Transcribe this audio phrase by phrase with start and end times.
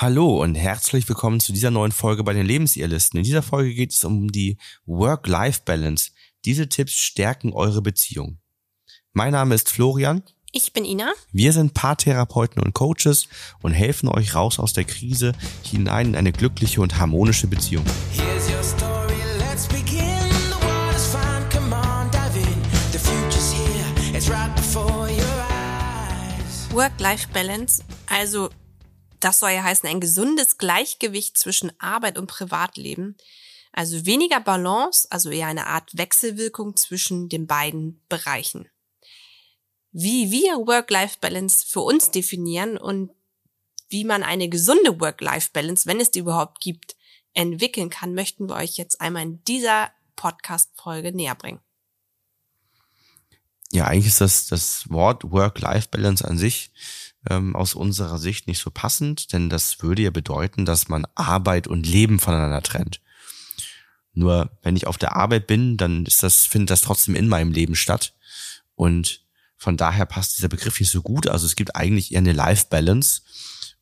[0.00, 3.18] Hallo und herzlich willkommen zu dieser neuen Folge bei den Lebensirrlisten.
[3.18, 6.12] In dieser Folge geht es um die Work-Life-Balance.
[6.46, 8.38] Diese Tipps stärken eure Beziehung.
[9.12, 10.22] Mein Name ist Florian.
[10.52, 11.12] Ich bin Ina.
[11.32, 13.28] Wir sind Paartherapeuten und Coaches
[13.60, 15.32] und helfen euch raus aus der Krise
[15.64, 17.84] hinein in eine glückliche und harmonische Beziehung.
[26.72, 28.48] Work-Life-Balance, also
[29.20, 33.16] das soll ja heißen, ein gesundes Gleichgewicht zwischen Arbeit und Privatleben.
[33.72, 38.68] Also weniger Balance, also eher eine Art Wechselwirkung zwischen den beiden Bereichen.
[39.92, 43.10] Wie wir Work-Life-Balance für uns definieren und
[43.88, 46.96] wie man eine gesunde Work-Life-Balance, wenn es die überhaupt gibt,
[47.34, 51.60] entwickeln kann, möchten wir euch jetzt einmal in dieser Podcast-Folge näher bringen.
[53.72, 56.72] Ja, eigentlich ist das, das Wort Work-Life-Balance an sich
[57.28, 61.66] ähm, aus unserer Sicht nicht so passend, denn das würde ja bedeuten, dass man Arbeit
[61.66, 63.00] und Leben voneinander trennt.
[64.12, 67.52] Nur wenn ich auf der Arbeit bin, dann ist das, findet das trotzdem in meinem
[67.52, 68.14] Leben statt.
[68.74, 69.24] Und
[69.56, 71.28] von daher passt dieser Begriff nicht so gut.
[71.28, 73.22] Also es gibt eigentlich eher eine Life Balance.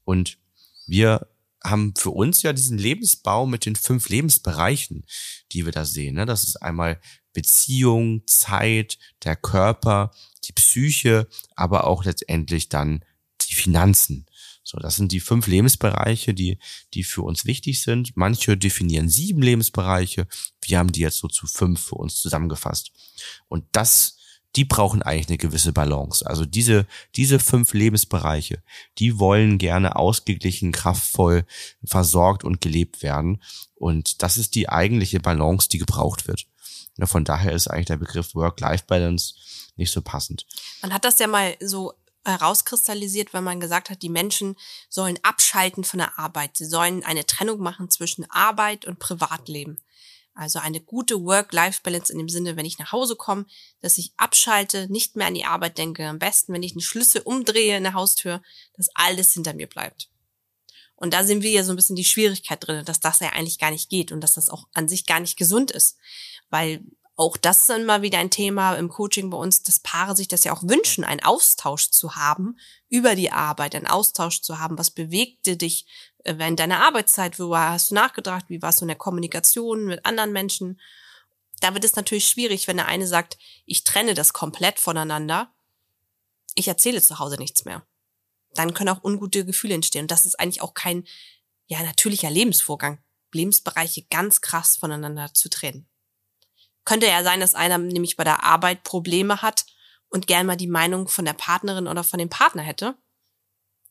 [0.04, 0.38] Und
[0.86, 1.28] wir
[1.64, 5.06] haben für uns ja diesen Lebensbau mit den fünf Lebensbereichen,
[5.52, 6.16] die wir da sehen.
[6.16, 6.26] Ne?
[6.26, 7.00] Das ist einmal
[7.32, 10.12] Beziehung, Zeit, der Körper,
[10.44, 13.04] die Psyche, aber auch letztendlich dann
[13.58, 14.26] Finanzen.
[14.62, 16.58] So, das sind die fünf Lebensbereiche, die,
[16.92, 18.16] die für uns wichtig sind.
[18.16, 20.26] Manche definieren sieben Lebensbereiche.
[20.60, 22.92] Wir haben die jetzt so zu fünf für uns zusammengefasst.
[23.48, 24.18] Und das,
[24.56, 26.26] die brauchen eigentlich eine gewisse Balance.
[26.26, 26.86] Also diese,
[27.16, 28.62] diese fünf Lebensbereiche,
[28.98, 31.46] die wollen gerne ausgeglichen, kraftvoll,
[31.82, 33.42] versorgt und gelebt werden.
[33.74, 36.46] Und das ist die eigentliche Balance, die gebraucht wird.
[37.04, 39.34] Von daher ist eigentlich der Begriff Work-Life-Balance
[39.76, 40.44] nicht so passend.
[40.82, 41.94] Man hat das ja mal so
[42.30, 44.56] herauskristallisiert, weil man gesagt hat, die Menschen
[44.88, 46.56] sollen abschalten von der Arbeit.
[46.56, 49.78] Sie sollen eine Trennung machen zwischen Arbeit und Privatleben.
[50.34, 53.46] Also eine gute Work-Life-Balance in dem Sinne, wenn ich nach Hause komme,
[53.80, 56.06] dass ich abschalte, nicht mehr an die Arbeit denke.
[56.06, 58.40] Am besten, wenn ich einen Schlüssel umdrehe in der Haustür,
[58.76, 60.08] dass alles hinter mir bleibt.
[60.94, 63.58] Und da sehen wir ja so ein bisschen die Schwierigkeit drin, dass das ja eigentlich
[63.58, 65.96] gar nicht geht und dass das auch an sich gar nicht gesund ist.
[66.50, 66.84] Weil
[67.18, 70.44] auch das ist immer wieder ein Thema im Coaching bei uns, dass Paare sich das
[70.44, 72.56] ja auch wünschen, einen Austausch zu haben
[72.88, 74.78] über die Arbeit, einen Austausch zu haben.
[74.78, 75.84] Was bewegte dich
[76.22, 77.40] äh, während deiner Arbeitszeit?
[77.40, 78.44] Wo hast du nachgedacht?
[78.46, 80.80] Wie warst du in der Kommunikation mit anderen Menschen?
[81.58, 83.36] Da wird es natürlich schwierig, wenn der eine sagt,
[83.66, 85.52] ich trenne das komplett voneinander.
[86.54, 87.84] Ich erzähle zu Hause nichts mehr.
[88.54, 90.02] Dann können auch ungute Gefühle entstehen.
[90.02, 91.04] Und das ist eigentlich auch kein,
[91.66, 93.02] ja, natürlicher Lebensvorgang.
[93.32, 95.87] Lebensbereiche ganz krass voneinander zu trennen.
[96.84, 99.66] Könnte ja sein, dass einer nämlich bei der Arbeit Probleme hat
[100.08, 102.96] und gern mal die Meinung von der Partnerin oder von dem Partner hätte.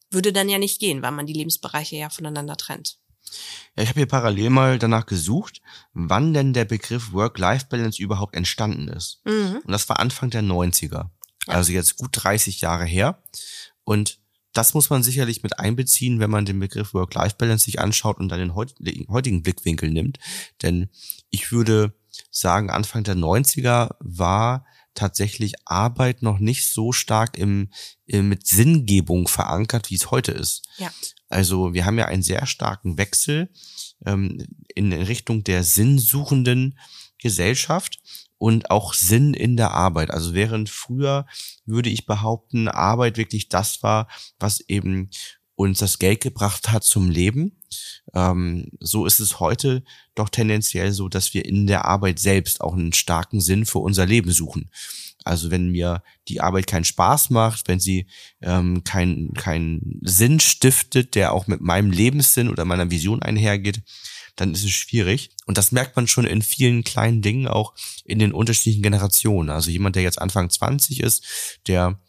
[0.10, 2.98] Würde dann ja nicht gehen, weil man die Lebensbereiche ja voneinander trennt.
[3.76, 5.62] Ja, ich habe hier parallel mal danach gesucht,
[5.94, 9.22] wann denn der Begriff Work-Life-Balance überhaupt entstanden ist.
[9.26, 9.62] Mhm.
[9.66, 11.10] Und das war Anfang der 90er.
[11.46, 13.22] Also jetzt gut 30 Jahre her.
[13.84, 14.20] Und
[14.54, 18.40] das muss man sicherlich mit einbeziehen, wenn man den Begriff Work-Life-Balance sich anschaut und dann
[18.40, 18.56] den
[19.10, 20.20] heutigen Blickwinkel nimmt.
[20.64, 20.90] Denn
[21.30, 21.94] ich würde
[22.32, 27.70] sagen, Anfang der 90er war tatsächlich Arbeit noch nicht so stark im,
[28.06, 30.68] im mit Sinngebung verankert, wie es heute ist.
[30.78, 30.92] Ja.
[31.30, 33.50] Also wir haben ja einen sehr starken Wechsel
[34.06, 36.80] ähm, in Richtung der sinnsuchenden
[37.20, 38.00] Gesellschaft
[38.38, 40.12] und auch Sinn in der Arbeit.
[40.12, 41.26] Also während früher
[41.66, 44.08] würde ich behaupten, Arbeit wirklich das war,
[44.40, 45.10] was eben
[45.58, 47.58] uns das Geld gebracht hat zum Leben.
[48.14, 49.84] Ähm, so ist es heute
[50.16, 54.06] doch tendenziell so, dass wir in der Arbeit selbst auch einen starken Sinn für unser
[54.06, 54.70] Leben suchen.
[55.24, 58.06] Also wenn mir die Arbeit keinen Spaß macht, wenn sie
[58.42, 63.82] ähm, keinen kein Sinn stiftet, der auch mit meinem Lebenssinn oder meiner Vision einhergeht,
[64.36, 65.32] dann ist es schwierig.
[65.48, 67.74] Und das merkt man schon in vielen kleinen Dingen, auch
[68.06, 69.50] in den unterschiedlichen Generationen.
[69.50, 72.00] Also jemand, der jetzt Anfang 20 ist, der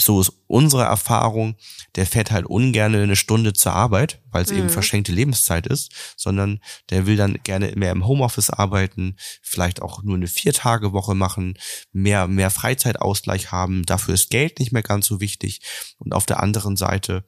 [0.00, 1.56] so ist unsere Erfahrung,
[1.94, 4.58] der fährt halt ungern eine Stunde zur Arbeit, weil es mhm.
[4.58, 6.60] eben verschenkte Lebenszeit ist, sondern
[6.90, 11.58] der will dann gerne mehr im Homeoffice arbeiten, vielleicht auch nur eine Viertagewoche machen,
[11.92, 15.60] mehr, mehr Freizeitausgleich haben, dafür ist Geld nicht mehr ganz so wichtig.
[15.98, 17.24] Und auf der anderen Seite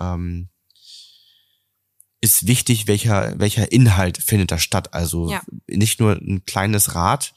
[0.00, 0.48] ähm,
[2.22, 4.94] ist wichtig, welcher, welcher Inhalt findet da statt.
[4.94, 5.42] Also ja.
[5.68, 7.34] nicht nur ein kleines Rad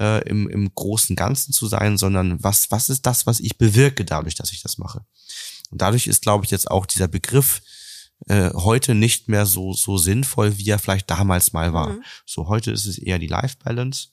[0.00, 4.06] äh, im, im großen Ganzen zu sein, sondern was, was ist das, was ich bewirke
[4.06, 5.04] dadurch, dass ich das mache.
[5.70, 7.60] Und dadurch ist, glaube ich, jetzt auch dieser Begriff
[8.26, 11.90] äh, heute nicht mehr so, so sinnvoll, wie er vielleicht damals mal war.
[11.90, 12.02] Mhm.
[12.24, 14.08] So heute ist es eher die Life Balance.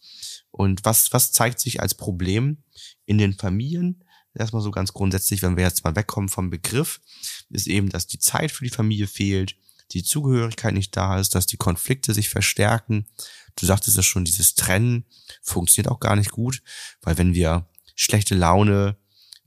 [0.51, 2.57] Und was, was zeigt sich als Problem
[3.05, 4.03] in den Familien?
[4.35, 7.01] erstmal so ganz grundsätzlich, wenn wir jetzt mal wegkommen vom Begriff,
[7.49, 9.55] ist eben, dass die Zeit für die Familie fehlt,
[9.91, 13.07] die Zugehörigkeit nicht da ist, dass die Konflikte sich verstärken.
[13.55, 15.05] Du sagtest ja schon, dieses Trennen
[15.41, 16.61] funktioniert auch gar nicht gut,
[17.01, 18.97] weil wenn wir schlechte Laune,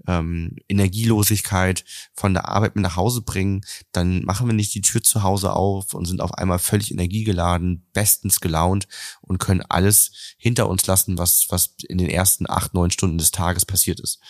[0.07, 1.85] ähm, Energielosigkeit
[2.15, 5.53] von der Arbeit mit nach Hause bringen, dann machen wir nicht die Tür zu Hause
[5.53, 8.89] auf und sind auf einmal völlig energiegeladen, bestens gelaunt
[9.21, 13.31] und können alles hinter uns lassen, was, was in den ersten acht, neun Stunden des
[13.31, 14.21] Tages passiert ist.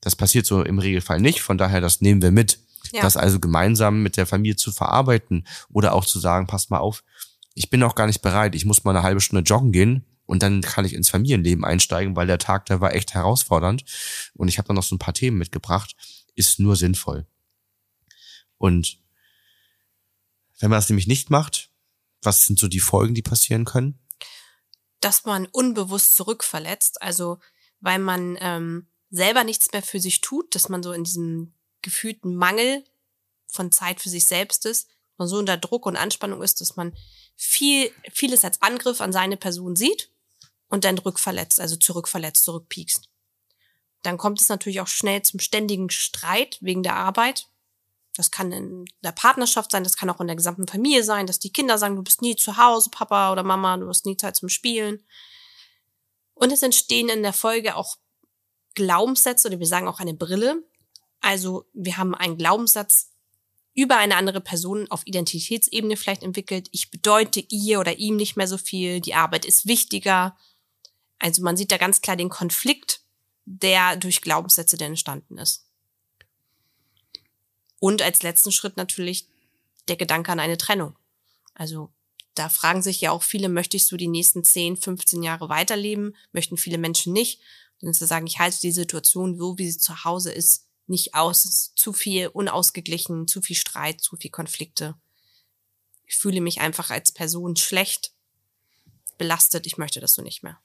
[0.00, 2.58] Das passiert so im Regelfall nicht, von daher, das nehmen wir mit.
[2.92, 3.02] Ja.
[3.02, 7.04] Das also gemeinsam mit der Familie zu verarbeiten oder auch zu sagen, passt mal auf,
[7.54, 10.44] ich bin noch gar nicht bereit, ich muss mal eine halbe Stunde joggen gehen, und
[10.44, 13.84] dann kann ich ins Familienleben einsteigen, weil der Tag, der war echt herausfordernd.
[14.34, 15.96] Und ich habe dann noch so ein paar Themen mitgebracht.
[16.36, 17.26] Ist nur sinnvoll.
[18.56, 19.00] Und
[20.60, 21.72] wenn man das nämlich nicht macht,
[22.22, 23.98] was sind so die Folgen, die passieren können?
[25.00, 27.40] Dass man unbewusst zurückverletzt, also
[27.80, 32.34] weil man ähm, selber nichts mehr für sich tut, dass man so in diesem gefühlten
[32.34, 32.84] Mangel
[33.46, 34.88] von Zeit für sich selbst ist,
[35.20, 36.96] man so unter Druck und Anspannung ist, dass man
[37.36, 40.10] viel, vieles als Angriff an seine Person sieht
[40.68, 43.08] und dann rückverletzt, also zurückverletzt, zurückpiekst.
[44.02, 47.48] Dann kommt es natürlich auch schnell zum ständigen Streit wegen der Arbeit.
[48.16, 51.38] Das kann in der Partnerschaft sein, das kann auch in der gesamten Familie sein, dass
[51.38, 54.36] die Kinder sagen, du bist nie zu Hause, Papa oder Mama, du hast nie Zeit
[54.36, 55.04] zum Spielen.
[56.34, 57.96] Und es entstehen in der Folge auch
[58.74, 60.62] Glaubenssätze oder wir sagen auch eine Brille.
[61.20, 63.10] Also wir haben einen Glaubenssatz
[63.74, 66.68] über eine andere Person auf Identitätsebene vielleicht entwickelt.
[66.72, 69.00] Ich bedeute ihr oder ihm nicht mehr so viel.
[69.00, 70.36] Die Arbeit ist wichtiger.
[71.18, 73.02] Also man sieht da ganz klar den Konflikt,
[73.44, 75.66] der durch Glaubenssätze denn entstanden ist.
[77.78, 79.26] Und als letzten Schritt natürlich
[79.88, 80.96] der Gedanke an eine Trennung.
[81.54, 81.90] Also
[82.34, 86.14] da fragen sich ja auch viele, möchtest du die nächsten 10, 15 Jahre weiterleben?
[86.32, 87.40] Möchten viele Menschen nicht.
[87.82, 91.72] Und zu sagen, ich halte die Situation so, wie sie zu Hause ist, nicht aus.
[91.74, 94.94] Zu viel unausgeglichen, zu viel Streit, zu viel Konflikte.
[96.06, 98.12] Ich fühle mich einfach als Person schlecht,
[99.16, 99.66] belastet.
[99.66, 100.58] Ich möchte das so nicht mehr.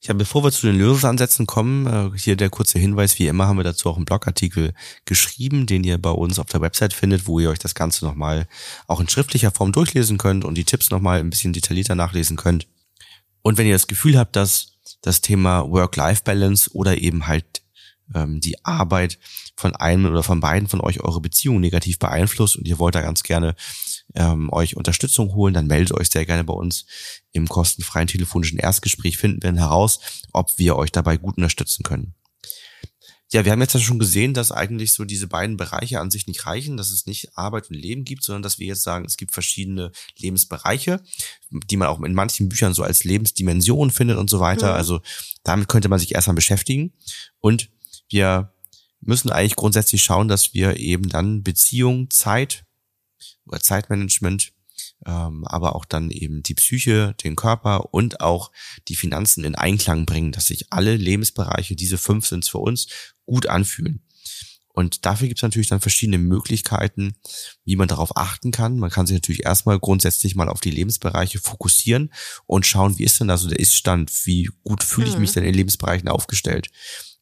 [0.00, 3.56] Ja, bevor wir zu den Lösungsansätzen kommen, äh, hier der kurze Hinweis, wie immer haben
[3.56, 4.74] wir dazu auch einen Blogartikel
[5.06, 8.46] geschrieben, den ihr bei uns auf der Website findet, wo ihr euch das Ganze nochmal
[8.86, 12.66] auch in schriftlicher Form durchlesen könnt und die Tipps nochmal ein bisschen detaillierter nachlesen könnt.
[13.40, 17.53] Und wenn ihr das Gefühl habt, dass das Thema Work-Life-Balance oder eben halt
[18.14, 19.18] ähm, die Arbeit
[19.56, 23.02] von einem oder von beiden von euch eure Beziehung negativ beeinflusst und ihr wollt da
[23.02, 23.54] ganz gerne
[24.14, 26.86] ähm, euch Unterstützung holen, dann meldet euch sehr gerne bei uns
[27.32, 30.00] im kostenfreien telefonischen Erstgespräch, finden wir heraus,
[30.32, 32.14] ob wir euch dabei gut unterstützen können.
[33.34, 36.28] Ja, wir haben jetzt ja schon gesehen, dass eigentlich so diese beiden Bereiche an sich
[36.28, 39.16] nicht reichen, dass es nicht Arbeit und Leben gibt, sondern dass wir jetzt sagen, es
[39.16, 41.02] gibt verschiedene Lebensbereiche,
[41.50, 44.68] die man auch in manchen Büchern so als Lebensdimension findet und so weiter.
[44.68, 44.76] Mhm.
[44.76, 45.00] Also
[45.42, 46.92] damit könnte man sich erstmal beschäftigen.
[47.40, 47.70] Und
[48.08, 48.52] wir
[49.00, 52.64] müssen eigentlich grundsätzlich schauen, dass wir eben dann Beziehung, Zeit
[53.46, 54.52] oder Zeitmanagement,
[55.06, 58.50] ähm, aber auch dann eben die Psyche, den Körper und auch
[58.88, 62.86] die Finanzen in Einklang bringen, dass sich alle Lebensbereiche, diese fünf sind für uns,
[63.26, 64.02] gut anfühlen.
[64.74, 67.14] Und dafür gibt es natürlich dann verschiedene Möglichkeiten,
[67.64, 68.76] wie man darauf achten kann.
[68.78, 72.12] Man kann sich natürlich erstmal grundsätzlich mal auf die Lebensbereiche fokussieren
[72.46, 75.34] und schauen, wie ist denn also der Iststand, wie gut fühle ich mich mhm.
[75.34, 76.70] denn in Lebensbereichen aufgestellt.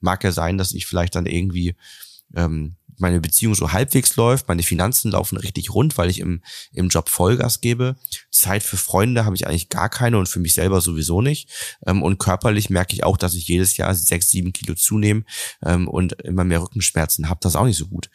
[0.03, 1.75] Mag ja sein, dass ich vielleicht dann irgendwie
[2.35, 6.41] ähm, meine Beziehung so halbwegs läuft, meine Finanzen laufen richtig rund, weil ich im,
[6.73, 7.97] im Job Vollgas gebe.
[8.31, 11.51] Zeit für Freunde habe ich eigentlich gar keine und für mich selber sowieso nicht.
[11.87, 15.25] Ähm, und körperlich merke ich auch, dass ich jedes Jahr sechs, sieben Kilo zunehme
[15.65, 17.41] ähm, und immer mehr Rückenschmerzen habe.
[17.43, 18.09] Das auch nicht so gut.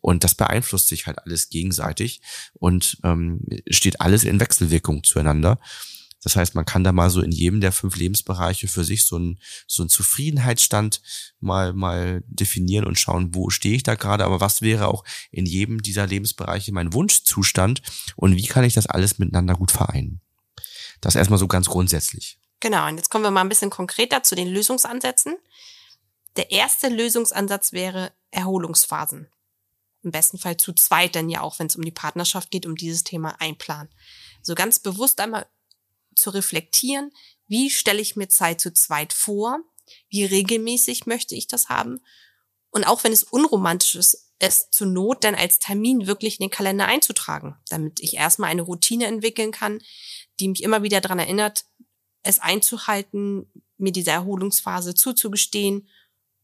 [0.00, 2.20] Und das beeinflusst sich halt alles gegenseitig
[2.54, 5.58] und ähm, steht alles in Wechselwirkung zueinander.
[6.22, 9.16] Das heißt, man kann da mal so in jedem der fünf Lebensbereiche für sich so
[9.16, 11.00] einen so einen Zufriedenheitsstand
[11.40, 15.46] mal mal definieren und schauen, wo stehe ich da gerade, aber was wäre auch in
[15.46, 17.82] jedem dieser Lebensbereiche mein Wunschzustand
[18.16, 20.20] und wie kann ich das alles miteinander gut vereinen?
[21.00, 22.38] Das erstmal so ganz grundsätzlich.
[22.60, 25.36] Genau, und jetzt kommen wir mal ein bisschen konkreter zu den Lösungsansätzen.
[26.36, 29.28] Der erste Lösungsansatz wäre Erholungsphasen.
[30.02, 32.76] Im besten Fall zu zweit dann ja auch, wenn es um die Partnerschaft geht, um
[32.76, 33.90] dieses Thema einplanen.
[34.42, 35.46] So ganz bewusst einmal
[36.14, 37.10] zu reflektieren,
[37.46, 39.58] wie stelle ich mir Zeit zu zweit vor,
[40.08, 42.00] wie regelmäßig möchte ich das haben
[42.70, 46.50] und auch wenn es unromantisch ist, es zur Not dann als Termin wirklich in den
[46.50, 49.80] Kalender einzutragen, damit ich erstmal eine Routine entwickeln kann,
[50.38, 51.64] die mich immer wieder daran erinnert,
[52.22, 55.88] es einzuhalten, mir diese Erholungsphase zuzugestehen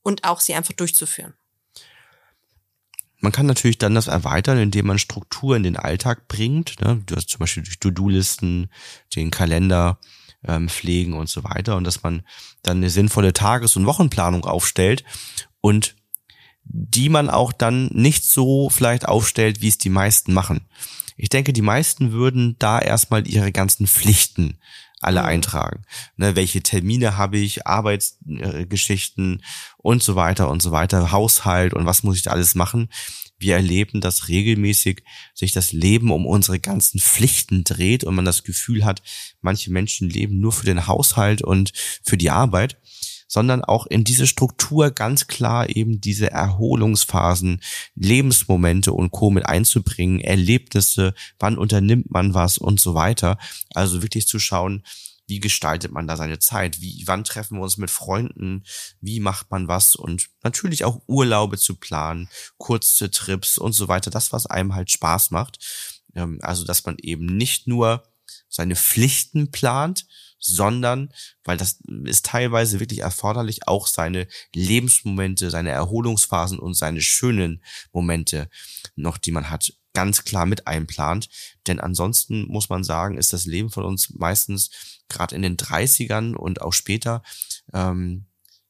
[0.02, 1.34] und auch sie einfach durchzuführen.
[3.26, 6.80] Man kann natürlich dann das erweitern, indem man Struktur in den Alltag bringt.
[6.80, 7.02] Ne?
[7.06, 8.70] Du hast zum Beispiel durch To-Do-Listen,
[9.16, 9.98] den Kalender,
[10.46, 12.22] ähm, pflegen und so weiter und dass man
[12.62, 15.02] dann eine sinnvolle Tages- und Wochenplanung aufstellt
[15.60, 15.96] und
[16.62, 20.60] die man auch dann nicht so vielleicht aufstellt, wie es die meisten machen.
[21.16, 24.60] Ich denke, die meisten würden da erstmal ihre ganzen Pflichten
[25.06, 25.26] alle mhm.
[25.26, 25.82] eintragen.
[26.16, 29.42] Ne, welche Termine habe ich, Arbeitsgeschichten
[29.78, 32.88] und so weiter und so weiter, Haushalt und was muss ich da alles machen.
[33.38, 35.02] Wir erleben, dass regelmäßig
[35.34, 39.02] sich das Leben um unsere ganzen Pflichten dreht und man das Gefühl hat,
[39.42, 41.72] manche Menschen leben nur für den Haushalt und
[42.02, 42.78] für die Arbeit
[43.26, 47.60] sondern auch in diese Struktur ganz klar eben diese Erholungsphasen,
[47.94, 49.30] Lebensmomente und Co.
[49.30, 53.38] mit einzubringen, Erlebnisse, wann unternimmt man was und so weiter.
[53.74, 54.82] Also wirklich zu schauen,
[55.26, 56.80] wie gestaltet man da seine Zeit?
[56.80, 58.62] Wie, wann treffen wir uns mit Freunden?
[59.00, 59.96] Wie macht man was?
[59.96, 62.28] Und natürlich auch Urlaube zu planen,
[62.58, 64.10] kurze Trips und so weiter.
[64.10, 65.58] Das, was einem halt Spaß macht.
[66.14, 68.04] Ähm, also, dass man eben nicht nur
[68.48, 70.06] seine Pflichten plant,
[70.38, 71.12] sondern,
[71.44, 77.62] weil das ist teilweise wirklich erforderlich, auch seine Lebensmomente, seine Erholungsphasen und seine schönen
[77.92, 78.48] Momente
[78.94, 81.28] noch, die man hat, ganz klar mit einplant.
[81.66, 84.70] Denn ansonsten muss man sagen, ist das Leben von uns meistens
[85.08, 87.22] gerade in den 30ern und auch später
[87.72, 88.26] ähm,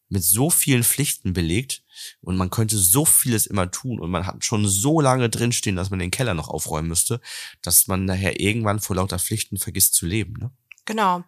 [0.08, 1.82] mit so vielen Pflichten belegt
[2.20, 5.90] und man könnte so vieles immer tun und man hat schon so lange drinstehen, dass
[5.90, 7.20] man den Keller noch aufräumen müsste,
[7.62, 10.34] dass man nachher irgendwann vor lauter Pflichten vergisst zu leben.
[10.34, 10.50] Ne?
[10.84, 11.24] Genau.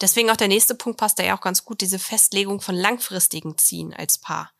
[0.00, 3.58] Deswegen auch der nächste Punkt passt da ja auch ganz gut, diese Festlegung von langfristigen
[3.58, 4.52] Zielen als Paar.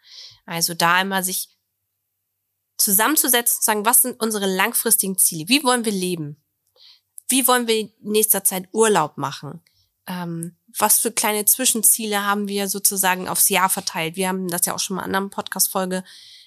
[0.47, 1.49] Also da immer sich
[2.77, 5.49] zusammenzusetzen und sagen, was sind unsere langfristigen Ziele?
[5.49, 6.43] Wie wollen wir leben?
[7.29, 9.63] Wie wollen wir in nächster Zeit Urlaub machen?
[10.09, 14.17] Ähm, was für kleine Zwischenziele haben wir sozusagen aufs Jahr verteilt?
[14.17, 16.03] Wir haben das ja auch schon mal in einer anderen Podcast-Folge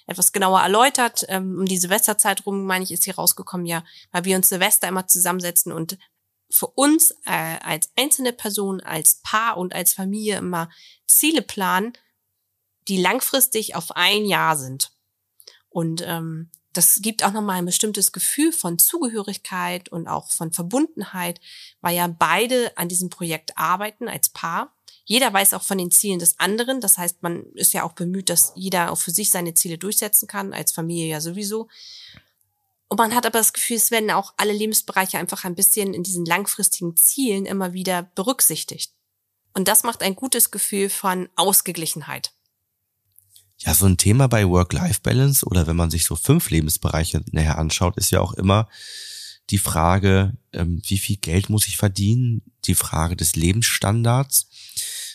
[0.06, 1.24] etwas genauer erläutert.
[1.28, 4.88] Ähm, um die Silvesterzeit rum, meine ich, ist hier rausgekommen, ja, weil wir uns Silvester
[4.88, 5.96] immer zusammensetzen und
[6.50, 10.68] für uns äh, als einzelne Person, als Paar und als Familie immer
[11.06, 11.92] Ziele planen,
[12.88, 14.92] die langfristig auf ein Jahr sind.
[15.68, 21.40] Und ähm, das gibt auch nochmal ein bestimmtes Gefühl von Zugehörigkeit und auch von Verbundenheit,
[21.80, 24.74] weil ja beide an diesem Projekt arbeiten als Paar.
[25.04, 26.80] Jeder weiß auch von den Zielen des anderen.
[26.80, 30.28] Das heißt, man ist ja auch bemüht, dass jeder auch für sich seine Ziele durchsetzen
[30.28, 31.68] kann, als Familie ja sowieso.
[32.88, 36.02] Und man hat aber das Gefühl, es werden auch alle Lebensbereiche einfach ein bisschen in
[36.02, 38.92] diesen langfristigen Zielen immer wieder berücksichtigt.
[39.54, 42.32] Und das macht ein gutes Gefühl von Ausgeglichenheit.
[43.64, 47.96] Ja, so ein Thema bei Work-Life-Balance oder wenn man sich so fünf Lebensbereiche näher anschaut,
[47.96, 48.68] ist ja auch immer
[49.50, 54.48] die Frage, ähm, wie viel Geld muss ich verdienen, die Frage des Lebensstandards.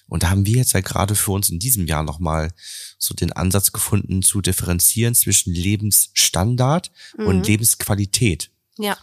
[0.08, 2.54] Und da haben wir jetzt ja gerade für uns in diesem Jahr nochmal
[2.98, 7.28] so den Ansatz gefunden zu differenzieren zwischen Lebensstandard mhm.
[7.28, 8.50] und Lebensqualität.
[8.78, 8.98] Ja.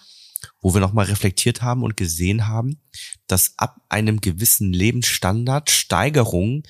[0.60, 2.80] Wo wir nochmal reflektiert haben und gesehen haben,
[3.26, 6.62] dass ab einem gewissen Lebensstandard Steigerungen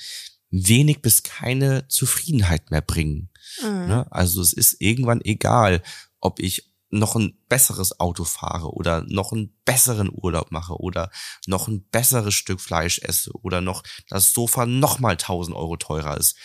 [0.54, 3.30] wenig bis keine Zufriedenheit mehr bringen.
[3.62, 3.86] Mhm.
[3.86, 4.06] Ne?
[4.10, 5.82] Also es ist irgendwann egal,
[6.20, 11.10] ob ich noch ein besseres Auto fahre oder noch einen besseren Urlaub mache oder
[11.46, 16.16] noch ein besseres Stück Fleisch esse oder noch das Sofa noch mal 1000 Euro teurer
[16.16, 16.36] ist.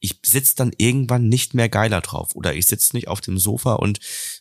[0.00, 3.74] Ich sitze dann irgendwann nicht mehr geiler drauf oder ich sitze nicht auf dem Sofa
[3.74, 3.98] und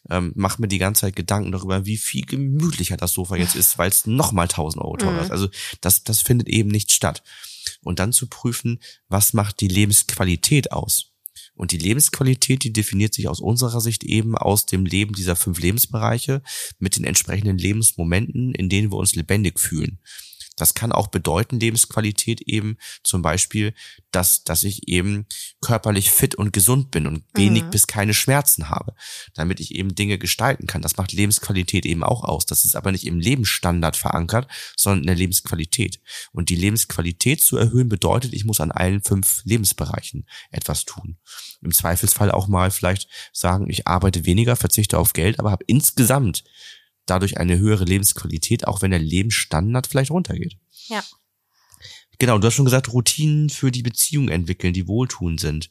[0.09, 3.77] ähm, mache mir die ganze Zeit Gedanken darüber, wie viel gemütlicher das Sofa jetzt ist,
[3.77, 5.23] weil es noch mal 1000 Euro teurer mhm.
[5.23, 5.31] ist.
[5.31, 5.49] Also
[5.81, 7.23] das, das findet eben nicht statt.
[7.81, 11.11] Und dann zu prüfen, was macht die Lebensqualität aus?
[11.55, 15.59] Und die Lebensqualität, die definiert sich aus unserer Sicht eben aus dem Leben dieser fünf
[15.59, 16.43] Lebensbereiche
[16.77, 19.99] mit den entsprechenden Lebensmomenten, in denen wir uns lebendig fühlen.
[20.57, 23.73] Das kann auch bedeuten, Lebensqualität eben zum Beispiel,
[24.11, 25.27] dass, dass ich eben
[25.61, 27.69] körperlich fit und gesund bin und wenig mhm.
[27.69, 28.93] bis keine Schmerzen habe,
[29.33, 30.81] damit ich eben Dinge gestalten kann.
[30.81, 32.45] Das macht Lebensqualität eben auch aus.
[32.45, 36.01] Das ist aber nicht im Lebensstandard verankert, sondern in der Lebensqualität.
[36.31, 41.17] Und die Lebensqualität zu erhöhen bedeutet, ich muss an allen fünf Lebensbereichen etwas tun.
[41.61, 46.43] Im Zweifelsfall auch mal vielleicht sagen, ich arbeite weniger, verzichte auf Geld, aber habe insgesamt
[47.09, 50.57] dadurch eine höhere Lebensqualität, auch wenn der Lebensstandard vielleicht runtergeht.
[50.87, 51.03] Ja.
[52.19, 55.69] Genau, du hast schon gesagt, Routinen für die Beziehung entwickeln, die wohltuend sind.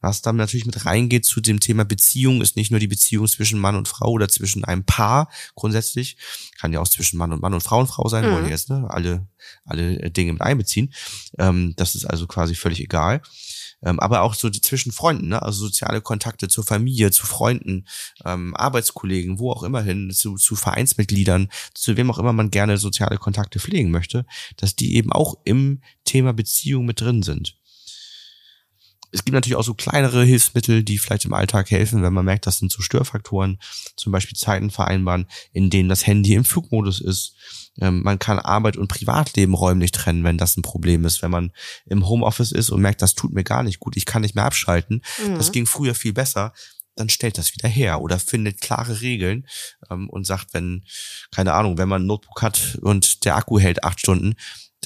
[0.00, 3.60] Was dann natürlich mit reingeht zu dem Thema Beziehung, ist nicht nur die Beziehung zwischen
[3.60, 6.16] Mann und Frau oder zwischen einem Paar grundsätzlich,
[6.58, 8.34] kann ja auch zwischen Mann und Mann und Frau und Frau sein, mhm.
[8.34, 9.26] wollen jetzt ne, alle
[9.64, 10.92] alle Dinge mit einbeziehen.
[11.38, 13.22] Ähm, das ist also quasi völlig egal
[13.84, 15.42] ähm, aber auch so die zwischen Freunden, ne?
[15.42, 17.86] also soziale Kontakte zur Familie, zu Freunden,
[18.24, 22.78] ähm, Arbeitskollegen, wo auch immer hin, zu, zu Vereinsmitgliedern, zu wem auch immer man gerne
[22.78, 24.26] soziale Kontakte pflegen möchte,
[24.56, 27.56] dass die eben auch im Thema Beziehung mit drin sind.
[29.12, 32.48] Es gibt natürlich auch so kleinere Hilfsmittel, die vielleicht im Alltag helfen, wenn man merkt,
[32.48, 33.60] das sind so Störfaktoren,
[33.94, 37.36] zum Beispiel Zeiten vereinbaren, in denen das Handy im Flugmodus ist,
[37.80, 41.22] Ähm, man kann Arbeit und Privatleben räumlich trennen, wenn das ein Problem ist.
[41.22, 41.52] Wenn man
[41.86, 44.44] im Homeoffice ist und merkt, das tut mir gar nicht gut, ich kann nicht mehr
[44.44, 45.02] abschalten.
[45.24, 45.36] Mhm.
[45.36, 46.52] Das ging früher viel besser
[46.96, 49.46] dann stellt das wieder her oder findet klare Regeln
[49.90, 50.84] ähm, und sagt, wenn,
[51.30, 54.36] keine Ahnung, wenn man ein Notebook hat und der Akku hält acht Stunden,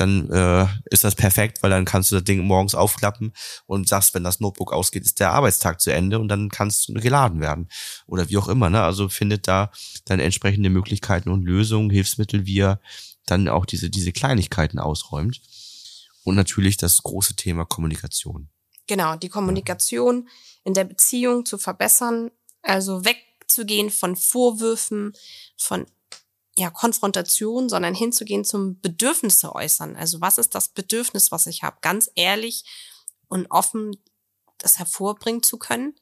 [0.01, 3.33] dann äh, ist das perfekt, weil dann kannst du das Ding morgens aufklappen
[3.67, 6.95] und sagst, wenn das Notebook ausgeht, ist der Arbeitstag zu Ende und dann kannst du
[6.95, 7.69] geladen werden.
[8.07, 8.71] Oder wie auch immer.
[8.71, 8.83] Ne?
[8.83, 9.71] Also findet da
[10.05, 12.81] dann entsprechende Möglichkeiten und Lösungen, Hilfsmittel, wie er
[13.27, 15.41] dann auch diese, diese Kleinigkeiten ausräumt.
[16.25, 18.49] Und natürlich das große Thema Kommunikation.
[18.87, 20.29] Genau, die Kommunikation
[20.65, 22.31] in der Beziehung zu verbessern,
[22.63, 25.13] also wegzugehen von Vorwürfen,
[25.57, 25.87] von
[26.59, 29.95] ja, Konfrontation, sondern hinzugehen zum Bedürfnisse äußern.
[29.95, 31.79] Also was ist das Bedürfnis, was ich habe?
[31.83, 32.65] Ganz ehrlich
[33.29, 33.97] und offen
[34.59, 35.95] das hervorbringen zu können.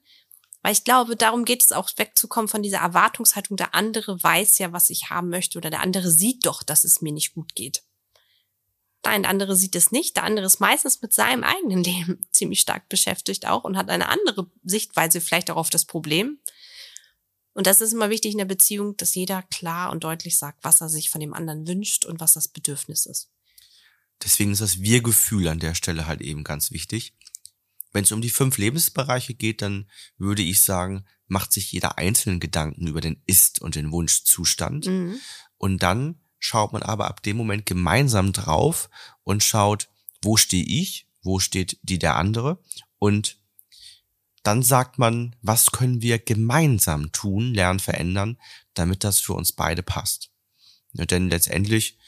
[0.63, 4.73] Weil ich glaube, darum geht es auch wegzukommen von dieser Erwartungshaltung, der andere weiß ja,
[4.73, 7.83] was ich haben möchte oder der andere sieht doch, dass es mir nicht gut geht.
[9.05, 10.17] Nein, der andere sieht es nicht.
[10.17, 14.09] Der andere ist meistens mit seinem eigenen Leben ziemlich stark beschäftigt auch und hat eine
[14.09, 16.41] andere Sichtweise vielleicht auch auf das Problem.
[17.57, 20.83] Und das ist immer wichtig in der Beziehung, dass jeder klar und deutlich sagt, was
[20.83, 23.31] er sich von dem anderen wünscht und was das Bedürfnis ist.
[24.23, 27.15] Deswegen ist das Wir-Gefühl an der Stelle halt eben ganz wichtig.
[27.93, 32.41] Wenn es um die fünf Lebensbereiche geht, dann würde ich sagen, macht sich jeder einzelnen
[32.41, 34.85] Gedanken über den Ist- und den Wunschzustand.
[34.85, 35.19] Mhm.
[35.57, 38.91] Und dann schaut man aber ab dem Moment gemeinsam drauf
[39.23, 39.89] und schaut,
[40.21, 42.63] wo stehe ich, wo steht die der andere
[42.99, 43.39] und
[44.47, 48.39] dann sagt man, was können wir gemeinsam tun, lernen, verändern,
[48.75, 50.31] damit das für uns beide passt.
[50.93, 51.99] Denn letztendlich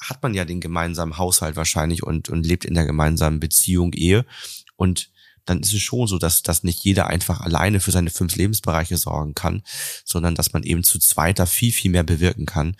[0.00, 4.26] hat man ja den gemeinsamen Haushalt wahrscheinlich und, und lebt in der gemeinsamen Beziehung, Ehe.
[4.74, 5.10] Und
[5.44, 8.96] dann ist es schon so, dass, dass nicht jeder einfach alleine für seine fünf Lebensbereiche
[8.96, 9.62] sorgen kann,
[10.04, 12.76] sondern dass man eben zu zweiter viel, viel mehr bewirken kann,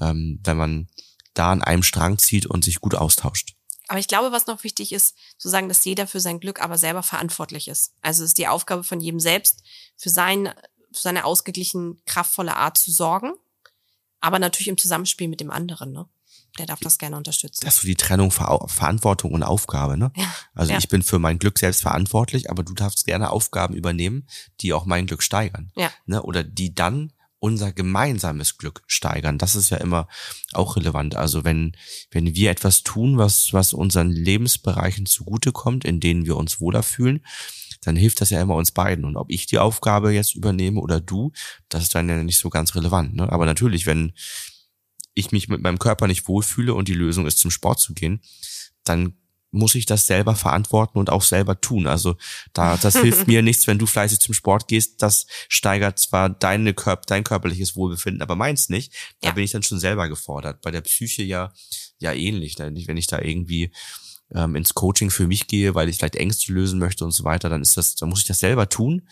[0.00, 0.88] ähm, wenn man
[1.34, 3.54] da an einem Strang zieht und sich gut austauscht.
[3.92, 6.78] Aber ich glaube, was noch wichtig ist, zu sagen, dass jeder für sein Glück aber
[6.78, 7.92] selber verantwortlich ist.
[8.00, 9.62] Also es ist die Aufgabe von jedem selbst,
[9.98, 10.46] für, sein,
[10.94, 13.34] für seine ausgeglichen, kraftvolle Art zu sorgen.
[14.20, 16.08] Aber natürlich im Zusammenspiel mit dem anderen, ne?
[16.58, 17.66] Der darf das gerne unterstützen.
[17.66, 20.10] Das ist so die Trennung Ver Verantwortung und Aufgabe, ne?
[20.16, 20.78] Ja, also ja.
[20.78, 24.26] ich bin für mein Glück selbst verantwortlich, aber du darfst gerne Aufgaben übernehmen,
[24.62, 25.70] die auch mein Glück steigern.
[25.76, 25.92] Ja.
[26.06, 26.22] Ne?
[26.22, 29.36] Oder die dann unser gemeinsames Glück steigern.
[29.36, 30.06] Das ist ja immer
[30.52, 31.16] auch relevant.
[31.16, 31.72] Also wenn,
[32.12, 37.26] wenn wir etwas tun, was, was unseren Lebensbereichen zugutekommt, in denen wir uns wohler fühlen,
[37.80, 39.04] dann hilft das ja immer uns beiden.
[39.04, 41.32] Und ob ich die Aufgabe jetzt übernehme oder du,
[41.68, 43.16] das ist dann ja nicht so ganz relevant.
[43.16, 43.30] Ne?
[43.32, 44.12] Aber natürlich, wenn
[45.14, 48.22] ich mich mit meinem Körper nicht wohlfühle und die Lösung ist, zum Sport zu gehen,
[48.84, 49.16] dann
[49.52, 51.86] muss ich das selber verantworten und auch selber tun.
[51.86, 52.16] Also
[52.52, 55.02] da, das hilft mir nichts, wenn du fleißig zum Sport gehst.
[55.02, 58.92] Das steigert zwar deine Körper, dein körperliches Wohlbefinden, aber meins nicht.
[59.20, 59.34] Da ja.
[59.34, 60.62] bin ich dann schon selber gefordert.
[60.62, 61.52] Bei der Psyche ja,
[61.98, 62.58] ja ähnlich.
[62.58, 63.70] Wenn ich da irgendwie
[64.34, 67.48] ähm, ins Coaching für mich gehe, weil ich vielleicht Ängste lösen möchte und so weiter,
[67.48, 69.02] dann ist das, dann muss ich das selber tun.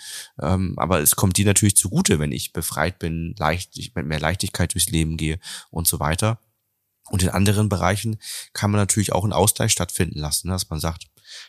[0.41, 4.73] Ähm, aber es kommt dir natürlich zugute, wenn ich befreit bin, leicht, mit mehr Leichtigkeit
[4.75, 5.39] durchs Leben gehe
[5.71, 6.41] und so weiter.
[7.11, 8.19] Und in anderen Bereichen
[8.53, 11.07] kann man natürlich auch einen Ausgleich stattfinden lassen, ne, dass man sagt,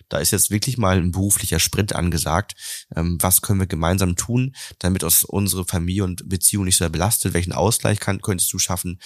[0.10, 2.54] da ist jetzt wirklich mal ein beruflicher Sprint angesagt.
[2.96, 7.34] Ähm, was können wir gemeinsam tun, damit uns unsere Familie und Beziehung nicht so belastet?
[7.34, 9.00] Welchen Ausgleich kann, könntest du schaffen?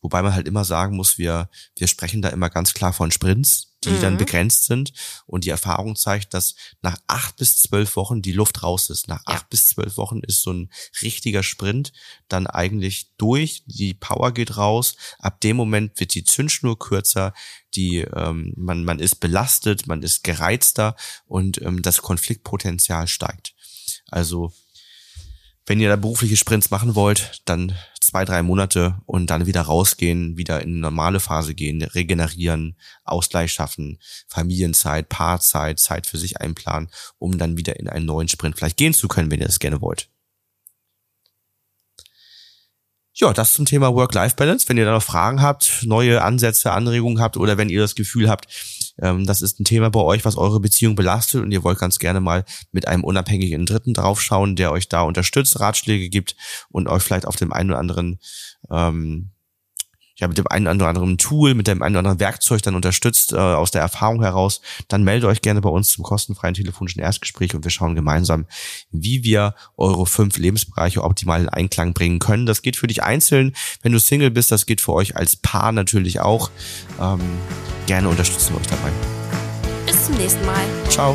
[0.00, 3.67] Wobei man halt immer sagen muss, wir, wir sprechen da immer ganz klar von Sprints
[3.84, 4.00] die mhm.
[4.00, 4.92] dann begrenzt sind.
[5.26, 9.08] Und die Erfahrung zeigt, dass nach acht bis zwölf Wochen die Luft raus ist.
[9.08, 9.36] Nach ja.
[9.36, 10.70] acht bis zwölf Wochen ist so ein
[11.02, 11.92] richtiger Sprint
[12.28, 13.62] dann eigentlich durch.
[13.66, 14.96] Die Power geht raus.
[15.18, 17.32] Ab dem Moment wird die Zündschnur kürzer.
[17.74, 23.54] Die ähm, man man ist belastet, man ist gereizter und ähm, das Konfliktpotenzial steigt.
[24.08, 24.52] Also
[25.66, 27.76] wenn ihr da berufliche Sprints machen wollt, dann
[28.08, 33.52] zwei, drei Monate und dann wieder rausgehen, wieder in eine normale Phase gehen, regenerieren, Ausgleich
[33.52, 38.78] schaffen, Familienzeit, Paarzeit, Zeit für sich einplanen, um dann wieder in einen neuen Sprint vielleicht
[38.78, 40.08] gehen zu können, wenn ihr das gerne wollt.
[43.12, 44.68] Ja, das zum Thema Work-Life-Balance.
[44.68, 48.30] Wenn ihr da noch Fragen habt, neue Ansätze, Anregungen habt oder wenn ihr das Gefühl
[48.30, 48.46] habt,
[49.00, 51.98] ähm, das ist ein Thema bei euch, was eure Beziehung belastet und ihr wollt ganz
[51.98, 56.36] gerne mal mit einem unabhängigen Dritten draufschauen, der euch da unterstützt, Ratschläge gibt
[56.70, 58.18] und euch vielleicht auf dem einen oder anderen
[58.70, 59.30] ähm,
[60.18, 63.32] ja, mit dem einen oder anderen Tool, mit dem einen oder anderen Werkzeug dann unterstützt,
[63.32, 67.54] äh, aus der Erfahrung heraus, dann meldet euch gerne bei uns zum kostenfreien telefonischen Erstgespräch
[67.54, 68.46] und wir schauen gemeinsam,
[68.90, 72.46] wie wir eure fünf Lebensbereiche optimal in Einklang bringen können.
[72.46, 75.72] Das geht für dich einzeln, wenn du Single bist, das geht für euch als Paar
[75.72, 76.50] natürlich auch.
[77.00, 77.20] Ähm,
[77.86, 78.90] gerne unterstützen wir euch dabei.
[79.86, 80.64] Bis zum nächsten Mal.
[80.88, 81.14] Ciao.